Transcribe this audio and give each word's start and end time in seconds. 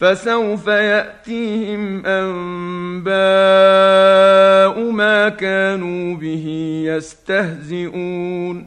فسوف 0.00 0.66
يأتيهم 0.66 2.06
أنباء 2.06 3.16
ما 4.90 5.28
كانوا 5.28 6.16
به 6.16 6.46
يستهزئون. 6.86 8.66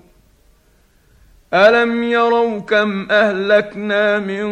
ألم 1.53 2.03
يروا 2.03 2.59
كم 2.59 3.07
أهلكنا 3.11 4.19
من 4.19 4.47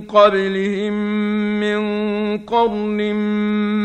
قبلهم 0.00 0.92
من 1.60 1.78
قرن 2.38 3.14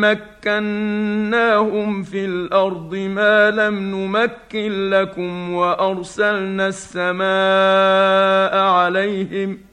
مكناهم 0.02 2.04
في 2.04 2.26
الأرض 2.26 2.96
ما 2.96 3.52
لم 3.52 3.80
نمكن 3.80 4.90
لكم 4.90 5.54
وأرسلنا 5.54 6.68
السماء 6.68 8.58
عليهم 8.58 9.58
ۖ 9.70 9.73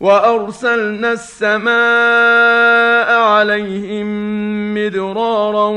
وأرسلنا 0.00 1.12
السماء 1.12 1.70
عليهم 3.20 4.06
مدرارا 4.74 5.68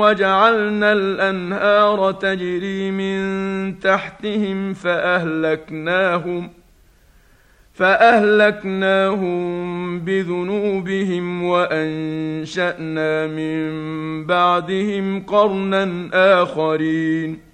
وجعلنا 0.00 0.92
الأنهار 0.92 2.12
تجري 2.12 2.90
من 2.90 3.78
تحتهم 3.78 4.74
فأهلكناهم 4.74 6.50
فأهلكناهم 7.72 9.34
بذنوبهم 10.00 11.44
وأنشأنا 11.44 13.26
من 13.26 13.64
بعدهم 14.26 15.26
قرنا 15.26 16.08
آخرين 16.42 17.53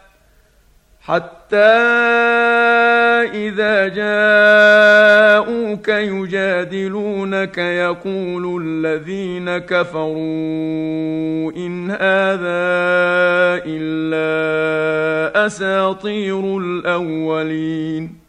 حتى 1.03 1.55
إذا 3.33 3.87
جاءوك 3.87 5.87
يجادلونك 5.87 7.57
يقول 7.57 8.61
الذين 8.63 9.57
كفروا 9.57 11.51
إن 11.51 11.91
هذا 11.91 12.61
إلا 13.65 15.45
أساطير 15.45 16.57
الأولين 16.57 18.21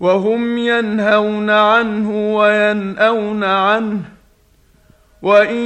وهم 0.00 0.58
ينهون 0.58 1.50
عنه 1.50 2.36
وينأون 2.36 3.44
عنه 3.44 4.00
وان 5.22 5.56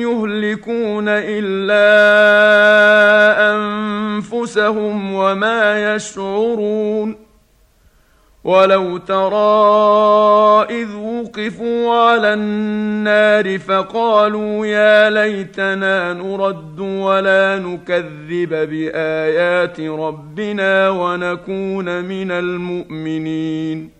يهلكون 0.00 1.04
الا 1.08 1.86
انفسهم 3.54 5.14
وما 5.14 5.94
يشعرون 5.94 7.26
ولو 8.44 8.96
ترى 8.96 10.66
اذ 10.70 10.94
وقفوا 10.94 11.94
على 11.94 12.34
النار 12.34 13.58
فقالوا 13.58 14.66
يا 14.66 15.10
ليتنا 15.10 16.12
نرد 16.12 16.80
ولا 16.80 17.58
نكذب 17.58 18.48
بايات 18.48 19.80
ربنا 19.80 20.90
ونكون 20.90 22.04
من 22.04 22.30
المؤمنين 22.30 23.90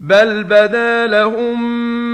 بل 0.00 0.44
بدا 0.44 1.06
لهم 1.06 2.13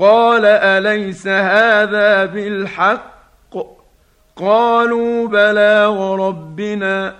قال 0.00 0.44
أليس 0.44 1.26
هذا 1.26 2.24
بالحق؟ 2.24 3.56
قالوا 4.36 5.28
بلى 5.28 5.86
وربنا. 5.86 7.14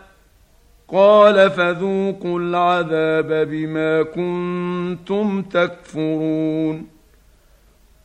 قال 0.88 1.50
فذوقوا 1.50 2.40
العذاب 2.40 3.48
بما 3.48 4.02
كنتم 4.02 5.42
تكفرون. 5.42 6.86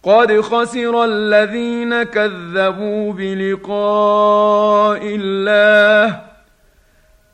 قد 0.04 0.42
خسر 0.42 1.06
الذين 1.06 2.04
كذبوا 2.04 3.14
بلقاء 3.14 5.02
الله 5.04 6.22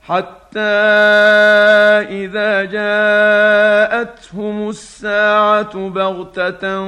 حتى 0.01 0.40
إذا 2.09 2.63
جاءتهم 2.63 4.69
الساعة 4.69 5.89
بغتة 5.89 6.79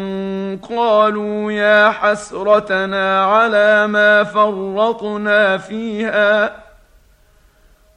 قالوا 0.57 1.51
يا 1.51 1.89
حسرتنا 1.89 3.25
على 3.25 3.87
ما 3.87 4.23
فرطنا 4.23 5.57
فيها. 5.57 6.63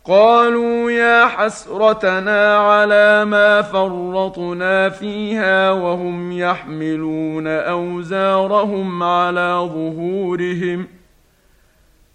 قالوا 0.04 0.90
يا 0.90 1.26
حسرتنا 1.26 2.56
على 2.56 3.25
ما 3.25 3.62
فرطنا 3.62 4.88
فيها 4.88 5.70
وهم 5.70 6.32
يحملون 6.32 7.46
أوزارهم 7.46 9.02
على 9.02 9.68
ظهورهم. 9.75 10.87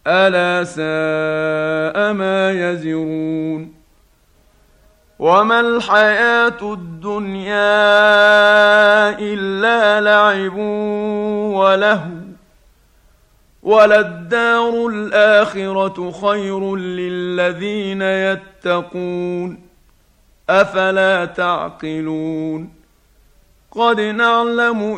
ألا 0.08 0.64
ساء 0.64 2.14
ما 2.14 2.52
يزرون 2.52 3.74
وما 5.20 5.60
الحياة 5.60 6.74
الدنيا 6.74 7.60
إلا 9.20 10.02
لعب 10.02 10.58
ولهو 11.54 12.22
وللدار 13.64 14.88
الآخرة 14.88 16.12
خير 16.12 16.76
للذين 16.76 18.02
يتقون 18.02 19.60
أفلا 20.50 21.26
تعقلون 21.26 22.74
قد 23.72 24.02
نعلم 24.02 24.98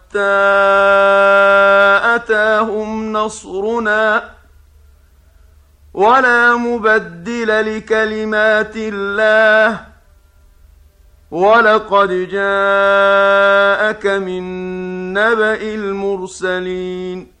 أتاهم 2.15 3.13
نصرنا 3.13 4.29
ولا 5.93 6.55
مبدل 6.55 7.77
لكلمات 7.77 8.73
الله 8.75 9.85
ولقد 11.31 12.09
جاءك 12.09 14.05
من 14.05 14.43
نبأ 15.13 15.61
المرسلين 15.61 17.40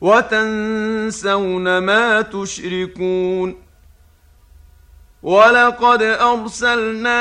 وتنسون 0.00 1.78
ما 1.78 2.22
تشركون 2.22 3.66
ولقد 5.22 6.02
أرسلنا 6.02 7.16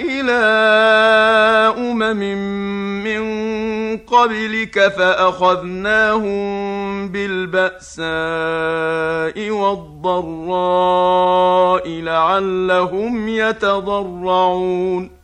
إلى 0.00 0.42
أمم 1.78 2.20
من 3.04 3.24
قبلك 3.98 4.88
فأخذناهم 4.88 6.34
بالبأساء 7.08 8.04
والضراء 9.50 10.68
لعلهم 11.88 13.28
يتضرعون 13.28 15.23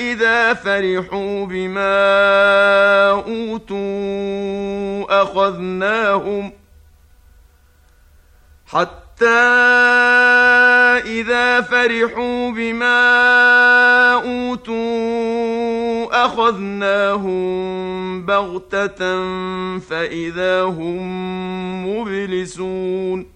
إذا 0.00 0.54
فرحوا 0.54 1.46
بما 1.46 2.00
أوتوا 3.10 5.22
أخذناهم 5.22 6.52
حتى 8.66 9.26
إذا 11.06 11.60
فرحوا 11.60 12.50
بما 12.50 13.02
أوتوا 14.14 15.26
أخذناهم 16.24 17.46
بغتة 18.26 18.98
فإذا 19.78 20.62
هم 20.62 21.06
مبلسون 21.86 23.35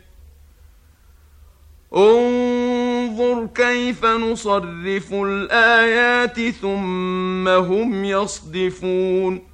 انظر 1.95 3.47
كيف 3.55 4.05
نصرف 4.05 5.13
الآيات 5.13 6.49
ثم 6.49 7.47
هم 7.47 8.05
يصدفون. 8.05 9.51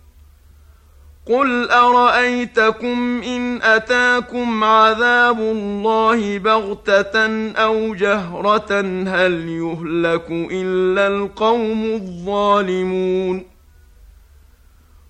قل 1.26 1.70
أرأيتكم 1.70 3.22
إن 3.24 3.62
أتاكم 3.62 4.64
عذاب 4.64 5.40
الله 5.40 6.38
بغتة 6.38 7.52
أو 7.52 7.96
جهرة 7.96 8.82
هل 9.08 9.50
يهلك 9.50 10.26
إلا 10.30 11.08
القوم 11.08 11.86
الظالمون؟ 11.86 13.57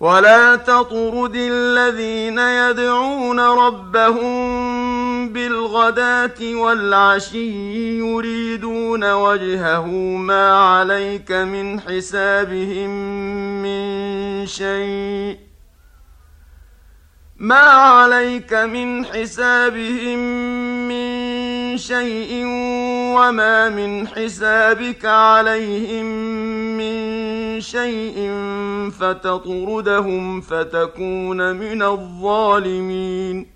ولا 0.00 0.56
تطرد 0.56 1.36
الذين 1.36 2.38
يدعون 2.38 3.40
ربهم 3.40 4.36
بالغداه 5.32 6.54
والعشي 6.54 7.98
يريدون 7.98 9.12
وجهه 9.12 9.86
ما 10.16 10.52
عليك 10.58 11.32
من 11.32 11.80
حسابهم 11.80 12.90
من 13.62 14.46
شيء 14.46 15.38
ما 17.36 17.64
عليك 17.70 18.54
من 18.54 19.04
حسابهم 19.06 20.18
من 20.88 21.45
شيء 21.76 22.44
وما 23.16 23.68
من 23.68 24.08
حسابك 24.08 25.04
عليهم 25.04 26.06
من 26.76 27.60
شيء 27.60 28.30
فتطردهم 29.00 30.40
فتكون 30.40 31.56
من 31.56 31.82
الظالمين. 31.82 33.55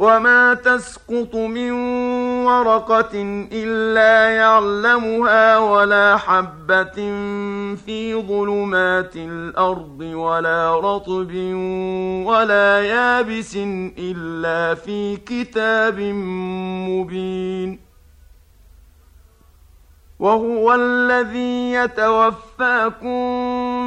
وما 0.00 0.54
تسقط 0.54 1.34
من 1.36 1.70
ورقة 2.44 3.10
إلا 3.52 4.30
يعلمها 4.30 5.58
ولا 5.58 6.16
حبة 6.16 6.96
في 7.76 8.14
ظلمات 8.28 9.16
الأرض 9.16 10.00
ولا 10.00 10.80
رطب 10.80 11.34
ولا 12.26 12.80
يابس 12.80 13.56
إلا 13.98 14.74
في 14.74 15.16
كتاب 15.16 16.00
مبين 16.88 17.80
وهو 20.18 20.74
الذي 20.74 21.72
يتوفاكم 21.72 23.49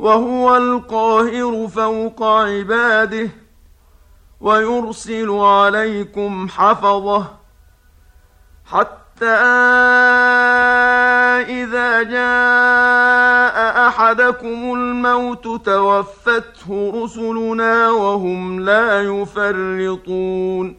وهو 0.00 0.56
القاهر 0.56 1.68
فوق 1.68 2.22
عباده 2.22 3.30
ويرسل 4.40 5.30
عليكم 5.30 6.48
حفظه 6.48 7.26
حتى 8.66 9.40
إذا 11.60 12.02
جاء 12.02 13.88
أحدكم 13.88 14.74
الموت 14.74 15.66
توفته 15.66 16.92
رسلنا 17.04 17.90
وهم 17.90 18.60
لا 18.60 19.02
يفرطون. 19.02 20.76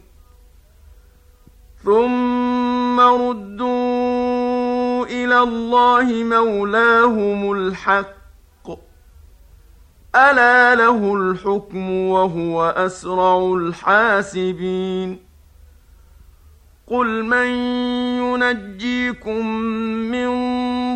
ثم 1.84 3.00
ردوا 3.00 5.06
إلى 5.06 5.38
الله 5.38 6.24
مولاهم 6.24 7.52
الحق 7.52 8.21
الا 10.14 10.74
له 10.74 11.14
الحكم 11.14 11.90
وهو 11.90 12.74
اسرع 12.76 13.54
الحاسبين 13.54 15.18
قل 16.86 17.24
من 17.24 17.46
ينجيكم 18.20 19.46
من 20.10 20.26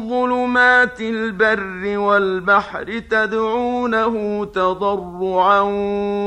ظلمات 0.09 1.00
البر 1.00 1.98
والبحر 1.98 2.98
تدعونه 2.98 4.44
تضرعا 4.44 5.61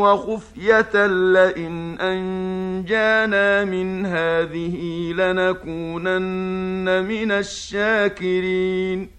وخفيه 0.02 1.06
لئن 1.06 1.99
انجانا 1.99 3.65
من 3.65 4.06
هذه 4.06 5.13
لنكونن 5.13 7.06
من 7.06 7.32
الشاكرين 7.32 9.18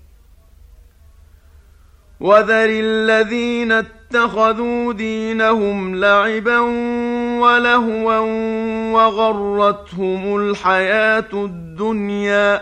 وذر 2.21 2.69
الذين 2.69 3.71
اتخذوا 3.71 4.93
دينهم 4.93 5.95
لعبا 5.95 6.59
ولهوا 7.39 8.17
وغرتهم 8.93 10.35
الحياة 10.35 11.29
الدنيا 11.33 12.61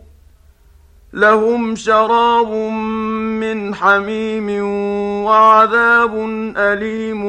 لهم 1.13 1.75
شراب 1.75 2.53
من 3.41 3.75
حميم 3.75 4.63
وعذاب 5.25 6.15
أليم 6.57 7.23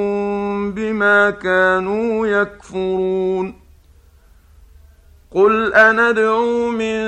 بما 0.71 1.31
كانوا 1.31 2.27
يكفرون. 2.27 3.62
قل 5.35 5.75
اندعو 5.75 6.69
من 6.71 7.01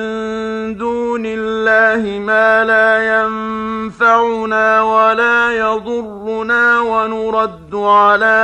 دون 0.76 1.22
الله 1.26 2.18
ما 2.18 2.64
لا 2.64 3.20
ينفعنا 3.20 4.82
ولا 4.82 5.52
يضرنا 5.52 6.80
ونرد 6.80 7.74
على 7.74 8.40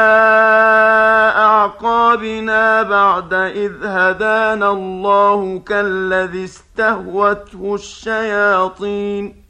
اعقابنا 1.36 2.82
بعد 2.82 3.34
اذ 3.34 3.72
هدانا 3.84 4.70
الله 4.70 5.62
كالذي 5.66 6.44
استهوته 6.44 7.74
الشياطين 7.74 9.49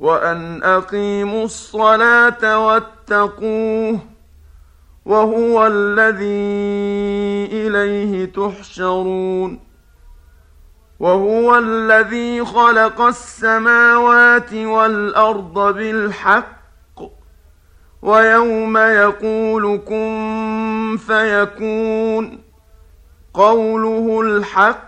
وأن 0.00 0.62
أقيموا 0.62 1.44
الصلاة 1.44 2.66
واتقوه 2.66 3.98
وهو 5.04 5.66
الذي 5.66 7.48
إليه 7.52 8.32
تحشرون 8.32 9.60
وهو 11.00 11.58
الذي 11.58 12.44
خلق 12.44 13.00
السماوات 13.00 14.52
والأرض 14.54 15.74
بالحق 15.74 16.58
ويوم 18.02 18.76
يقول 18.76 19.80
كن 19.88 20.96
فيكون 21.06 22.42
قوله 23.34 24.20
الحق 24.20 24.87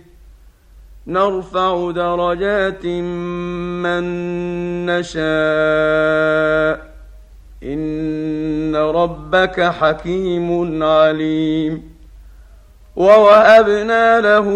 نرفع 1.07 1.91
درجات 1.91 2.85
من 2.85 4.03
نشاء. 4.85 6.91
إن 7.63 8.75
ربك 8.75 9.61
حكيم 9.61 10.83
عليم. 10.83 11.91
ووهبنا 12.95 14.21
له 14.21 14.47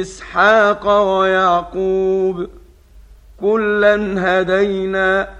إسحاق 0.00 1.18
ويعقوب. 1.18 2.46
كلا 3.40 4.14
هدينا 4.18 5.39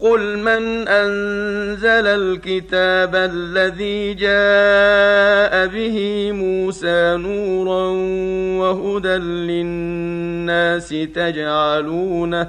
قل 0.00 0.38
من 0.38 0.88
انزل 0.88 2.06
الكتاب 2.06 3.14
الذي 3.14 4.14
جاء 4.14 5.66
به 5.66 6.30
موسى 6.32 7.16
نورا 7.16 7.86
وهدى 8.60 9.16
للناس 9.18 10.88
تجعلونه 10.88 12.48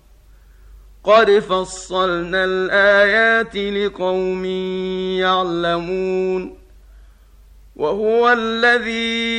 قد 1.03 1.39
فصلنا 1.39 2.45
الايات 2.45 3.55
لقوم 3.55 4.45
يعلمون 5.15 6.57
وهو 7.75 8.29
الذي 8.37 9.31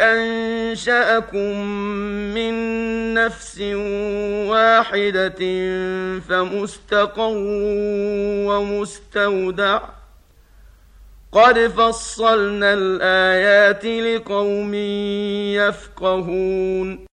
انشاكم 0.00 1.60
من 2.34 2.54
نفس 3.14 3.60
واحدة 4.50 5.40
فمستقر 6.20 7.34
ومستودع 8.48 9.80
قد 11.32 11.58
فصلنا 11.58 12.74
الايات 12.74 13.84
لقوم 13.84 14.74
يفقهون 15.54 17.13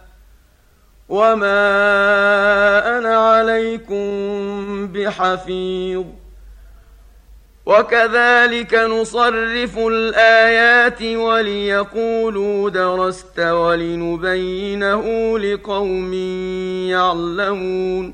وما 1.11 2.97
أنا 2.97 3.15
عليكم 3.15 4.07
بحفيظ 4.87 6.05
وكذلك 7.65 8.73
نصرف 8.73 9.77
الايات 9.77 11.01
وليقولوا 11.01 12.69
درست 12.69 13.39
ولنبينه 13.39 15.03
لقوم 15.39 16.13
يعلمون 16.89 18.13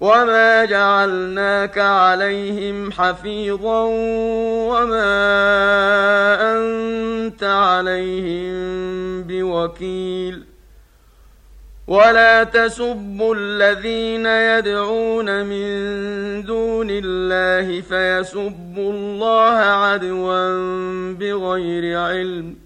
وما 0.00 0.64
جعلناك 0.64 1.78
عليهم 1.78 2.92
حفيظا 2.92 3.82
وما 4.70 5.12
انت 6.52 7.42
عليهم 7.42 8.56
بوكيل 9.22 10.44
ولا 11.86 12.44
تسبوا 12.44 13.34
الذين 13.38 14.26
يدعون 14.26 15.46
من 15.46 15.68
دون 16.42 16.88
الله 16.90 17.80
فيسبوا 17.80 18.92
الله 18.92 19.58
عدوا 19.58 20.52
بغير 21.12 21.98
علم 21.98 22.65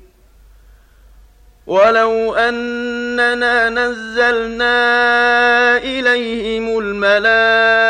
ولو 1.71 2.35
أننا 2.35 3.69
نزلنا 3.69 4.77
إليهم 5.77 6.79
الملائكة 6.79 7.87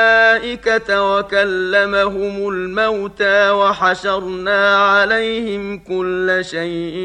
وكلمهم 1.16 2.50
الموتى 2.50 3.50
وحشرنا 3.50 4.78
عليهم 4.78 5.80
كل 5.80 6.40
شيء 6.42 6.96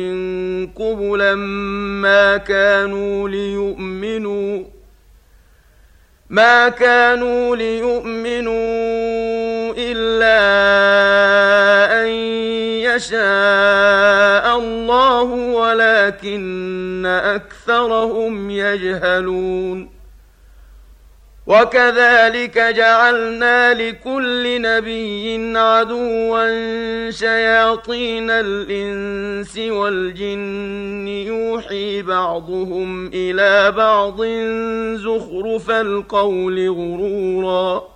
قبلا 0.76 1.34
ما 2.04 2.36
كانوا 2.36 3.28
ليؤمنوا 3.28 4.64
ما 6.30 6.68
كانوا 6.68 7.56
ليؤمنوا 7.56 8.54
إلا 9.78 10.36
أن 12.02 12.08
يشاء 12.96 14.58
الله 14.58 15.22
ولكن 15.32 17.06
اكثرهم 17.06 18.50
يجهلون 18.50 19.96
وكذلك 21.46 22.58
جعلنا 22.58 23.74
لكل 23.74 24.62
نبي 24.62 25.58
عدوا 25.58 27.10
شياطين 27.10 28.30
الانس 28.30 29.58
والجن 29.58 31.08
يوحي 31.08 32.02
بعضهم 32.02 33.10
إلى 33.14 33.72
بعض 33.72 34.24
زخرف 34.96 35.70
القول 35.70 36.68
غرورا 36.70 37.95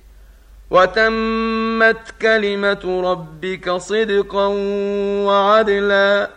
وتمت 0.71 2.13
كلمة 2.21 3.01
ربك 3.11 3.71
صدقا 3.71 4.47
وعدلا 5.27 6.29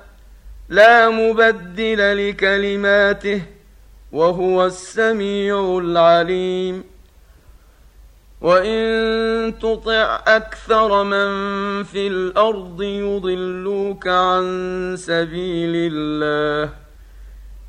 لا 0.68 1.09
مبدل 1.09 2.28
لكلماته 2.28 3.43
وهو 4.12 4.66
السميع 4.66 5.78
العليم. 5.78 6.85
وإن 8.41 9.59
تطع 9.59 10.22
أكثر 10.26 11.05
من 11.05 11.28
في 11.85 12.07
الأرض 12.07 12.82
يضلوك 12.82 14.09
عن 14.09 14.95
سبيل 14.99 15.93
الله. 15.93 16.84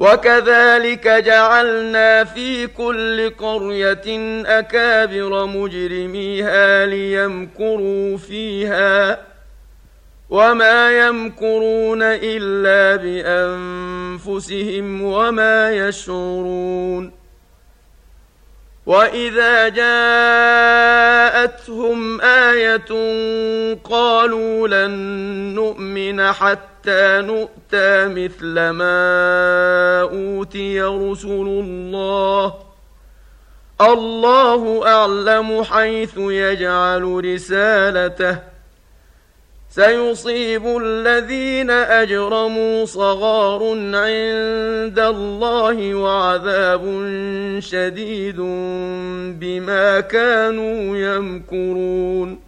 وكذلك 0.00 1.08
جعلنا 1.08 2.24
في 2.24 2.66
كل 2.66 3.30
قرية 3.30 4.02
أكابر 4.46 5.46
مجرميها 5.46 6.86
ليمكروا 6.86 8.16
فيها 8.16 9.20
وما 10.30 11.06
يمكرون 11.06 12.02
إلا 12.02 12.96
بأنفسهم 14.22 15.02
وما 15.02 15.70
يشعرون 15.70 17.12
وإذا 18.86 19.68
جاءتهم 21.28 22.20
آية 22.20 22.88
قالوا 23.84 24.68
لن 24.68 24.90
نؤمن 25.54 26.32
حتى 26.32 27.20
نؤتى 27.72 28.08
مثل 28.08 28.70
ما 28.70 30.00
أوتي 30.02 30.82
رسل 30.82 31.28
الله. 31.28 32.54
الله 33.80 34.86
أعلم 34.86 35.62
حيث 35.62 36.18
يجعل 36.18 37.24
رسالته. 37.24 38.38
سيصيب 39.70 40.66
الذين 40.82 41.70
أجرموا 41.70 42.84
صغار 42.84 43.62
عند 43.94 44.98
الله 44.98 45.94
وعذاب 45.94 46.82
شديد 47.58 48.40
بما 49.40 50.00
كانوا 50.00 50.96
يمكرون. 50.96 52.47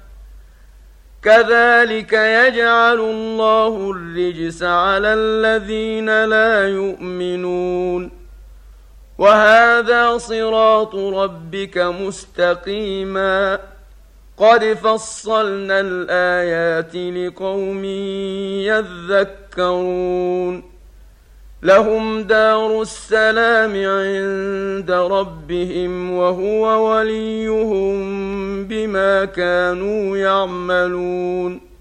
كذلك 1.23 2.13
يجعل 2.13 2.99
الله 2.99 3.91
الرجس 3.91 4.63
على 4.63 5.13
الذين 5.13 6.25
لا 6.25 6.69
يؤمنون. 6.69 8.11
وهذا 9.17 10.17
صراط 10.17 10.95
ربك 10.95 11.77
مستقيما. 11.77 13.59
قد 14.37 14.63
فصلنا 14.63 15.79
الآيات 15.79 16.95
لقوم 16.95 17.85
يذكرون. 19.55 20.70
لهم 21.63 22.21
دار 22.23 22.81
السلام 22.81 23.71
عند 23.71 24.91
ربهم 24.91 26.11
وهو 26.11 26.91
وليهم 26.91 27.97
بما 28.67 29.25
كانوا 29.25 30.17
يعملون. 30.17 31.71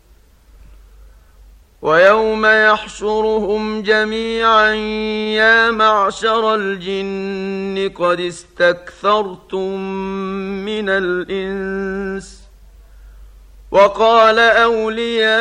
ويوم 1.83 2.47
يحشرهم 2.47 3.83
جميعا 3.83 4.75
يا 5.35 5.71
معشر 5.71 6.55
الجن 6.55 7.91
قد 7.97 8.21
استكثرتم 8.21 9.81
من 10.65 10.89
الإنس 10.89 12.41
وقال 13.71 14.39
أولياؤهم 14.39 15.41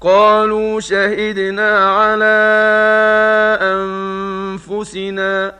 قالوا 0.00 0.80
شهدنا 0.80 1.78
على 1.90 2.38
أنفسنا 3.62 5.54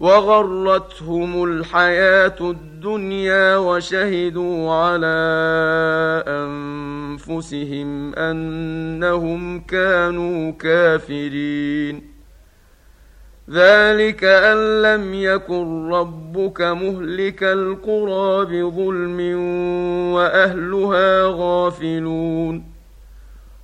وغرتهم 0.00 1.44
الحياة 1.44 2.36
الدنيا 2.40 3.56
وشهدوا 3.56 4.72
على 4.72 5.16
أنفسهم 6.26 8.14
أنهم 8.14 9.60
كانوا 9.60 10.52
كافرين. 10.52 12.14
ذلك 13.50 14.24
أن 14.24 14.82
لم 14.82 15.14
يكن 15.14 15.90
ربك 15.90 16.60
مهلك 16.60 17.42
القرى 17.42 18.44
بظلم 18.44 19.20
وأهلها 20.14 21.22
غافلون. 21.26 22.73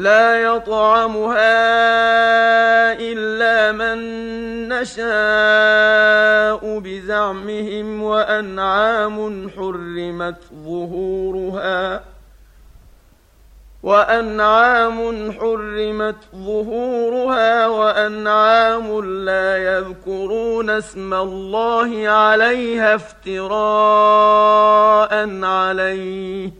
لا 0.00 0.42
يطعمها 0.42 1.52
إلا 2.92 3.72
من 3.72 3.98
نشاء 4.68 6.78
بزعمهم 6.78 8.02
وأنعام 8.02 9.50
حرمت 9.56 10.36
ظهورها 10.64 12.04
وأنعام 13.82 15.32
حرمت 15.32 16.16
ظهورها 16.34 17.66
وأنعام 17.66 19.04
لا 19.24 19.56
يذكرون 19.56 20.70
اسم 20.70 21.14
الله 21.14 22.08
عليها 22.08 22.94
افتراء 22.94 23.50
عليه 25.44 26.59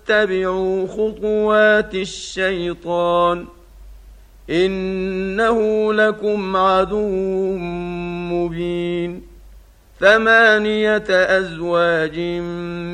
اتبعوا 0.00 0.86
خطوات 0.86 1.94
الشيطان 1.94 3.46
إنه 4.50 5.92
لكم 5.92 6.56
عدو 6.56 7.56
مبين 8.32 9.22
ثمانية 10.00 11.04
أزواج 11.08 12.18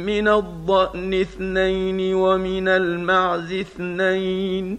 من 0.06 0.28
الضأن 0.28 1.14
اثنين 1.14 2.14
ومن 2.14 2.68
المعز 2.68 3.52
اثنين 3.52 4.78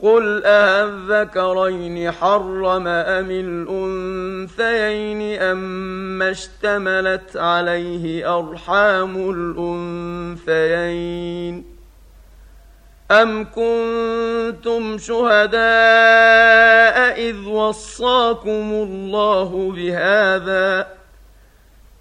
قل 0.00 0.42
أذكرين 0.44 2.10
حرم 2.10 2.86
أم 2.86 3.30
الأنثيين 3.30 5.42
أم 5.42 6.22
اشتملت 6.22 7.36
عليه 7.36 8.38
أرحام 8.38 9.30
الأنثيين 10.50 11.64
أم 13.10 13.44
كنتم 13.44 14.98
شهداء 14.98 15.60
إذ 17.20 17.46
وصاكم 17.46 18.70
الله 18.72 19.72
بهذا 19.76 20.82
ۖ 20.82 20.86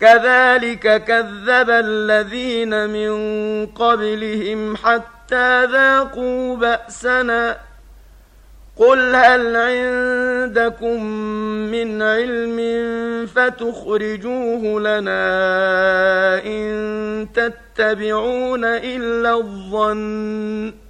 كذلك 0.00 1.04
كذب 1.04 1.70
الذين 1.70 2.90
من 2.90 3.12
قبلهم 3.66 4.76
حتى 4.76 5.64
ذاقوا 5.64 6.56
بأسنا. 6.56 7.56
قل 8.76 9.14
هل 9.14 9.56
عندكم 9.56 11.04
من 11.70 12.02
علم 12.02 12.58
فتخرجوه 13.26 14.80
لنا 14.80 15.22
إن 16.44 17.28
تتبعون 17.34 18.64
إلا 18.64 19.34
الظن. 19.34 20.89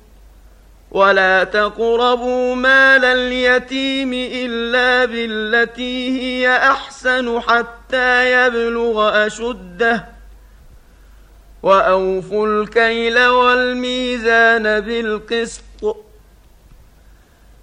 ولا 0.91 1.43
تقربوا 1.43 2.55
مال 2.55 3.05
اليتيم 3.05 4.13
الا 4.13 5.05
بالتي 5.05 6.21
هي 6.21 6.57
احسن 6.57 7.39
حتى 7.39 8.31
يبلغ 8.31 9.25
اشده 9.25 10.05
واوفوا 11.63 12.47
الكيل 12.47 13.19
والميزان 13.25 14.79
بالقسط 14.79 15.97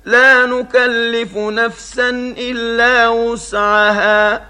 لا 0.04 0.46
نكلف 0.46 1.36
نفسا 1.36 2.10
الا 2.38 3.08
وسعها 3.08 4.46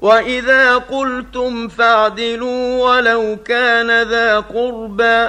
واذا 0.00 0.76
قلتم 0.76 1.68
فاعدلوا 1.68 2.84
ولو 2.84 3.38
كان 3.44 4.02
ذا 4.02 4.40
قربى 4.40 5.28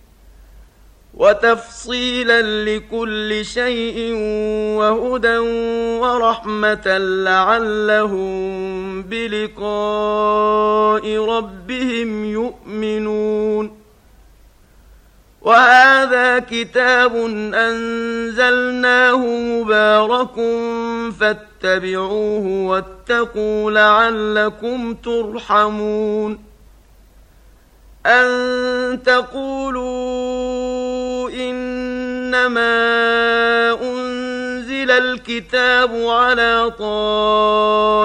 وتفصيلا 1.13 2.65
لكل 2.65 3.45
شيء 3.45 4.13
وهدى 4.77 5.37
ورحمة 5.99 6.97
لعلهم 6.97 8.31
بلقاء 9.01 10.45
ربهم 11.25 12.25
يؤمنون. 12.25 13.81
وهذا 15.41 16.39
كتاب 16.39 17.15
أنزلناه 17.53 19.17
مبارك 19.27 20.35
فاتبعوه 21.19 22.45
واتقوا 22.47 23.71
لعلكم 23.71 24.93
ترحمون. 24.93 26.50
أن 28.05 29.03
تقولوا 29.03 30.41
إنما 31.29 32.71
أنزل 33.81 34.91
الكتاب 34.91 35.95
على 35.95 36.71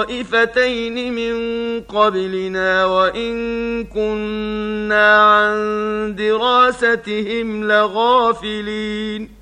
طائفتين 0.05 1.13
من 1.13 1.37
قبلنا 1.81 2.85
وإن 2.85 3.85
كنا 3.85 5.23
عن 5.23 6.15
دراستهم 6.19 7.65
لغافلين. 7.69 9.37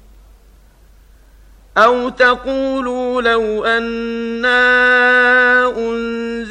أو 1.79 2.09
تقولوا 2.09 3.23
لو 3.23 3.65
أنا 3.65 4.55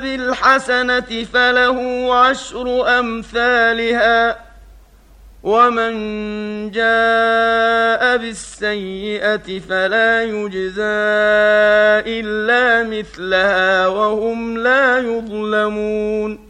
بالحسنه 0.00 1.24
فله 1.32 2.08
عشر 2.14 2.98
أمثالها 2.98 4.38
ومن 5.42 5.92
جاء 6.70 8.16
بالسيئة 8.16 9.58
فلا 9.68 10.22
يجزى 10.22 11.00
إلا 12.20 12.82
مثلها 12.88 13.86
وهم 13.86 14.58
لا 14.58 14.98
يظلمون. 14.98 16.49